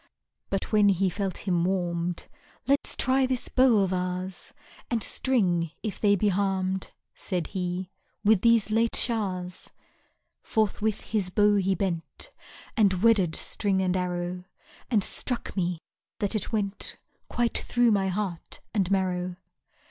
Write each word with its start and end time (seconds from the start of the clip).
But 0.49 0.71
when 0.71 0.89
he 0.89 1.11
felt 1.11 1.45
him 1.47 1.63
warm'd: 1.63 2.25
Let's 2.65 2.95
try 2.95 3.27
this 3.27 3.49
bow 3.49 3.83
of 3.83 3.93
ours, 3.93 4.51
And 4.89 5.03
string, 5.03 5.69
if 5.83 6.01
they 6.01 6.15
be 6.15 6.29
harm'd, 6.29 6.91
Said 7.13 7.45
he, 7.53 7.91
with 8.23 8.41
these 8.41 8.71
late 8.71 8.95
showers. 8.95 9.71
Forthwith 10.41 11.01
his 11.01 11.29
bow 11.29 11.57
he 11.57 11.75
bent, 11.75 12.31
And 12.75 13.03
wedded 13.03 13.35
string 13.35 13.79
and 13.79 13.95
arrow, 13.95 14.45
And 14.89 15.03
struck 15.03 15.55
me, 15.55 15.77
that 16.17 16.33
it 16.33 16.51
went 16.51 16.97
Quite 17.29 17.59
through 17.59 17.91
my 17.91 18.07
heart 18.07 18.59
and 18.73 18.89
marrow. 18.89 19.35